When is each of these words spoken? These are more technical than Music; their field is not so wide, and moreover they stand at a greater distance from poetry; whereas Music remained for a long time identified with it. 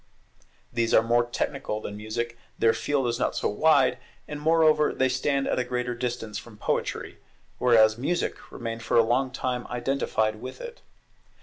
These 0.73 0.95
are 0.95 1.03
more 1.03 1.27
technical 1.27 1.79
than 1.79 1.95
Music; 1.95 2.35
their 2.57 2.73
field 2.73 3.05
is 3.07 3.19
not 3.19 3.35
so 3.35 3.47
wide, 3.49 3.99
and 4.27 4.41
moreover 4.41 4.93
they 4.95 5.07
stand 5.09 5.47
at 5.47 5.59
a 5.59 5.63
greater 5.63 5.93
distance 5.93 6.39
from 6.39 6.57
poetry; 6.57 7.19
whereas 7.59 7.99
Music 7.99 8.51
remained 8.51 8.81
for 8.81 8.97
a 8.97 9.03
long 9.05 9.29
time 9.29 9.67
identified 9.67 10.37
with 10.37 10.59
it. 10.59 10.81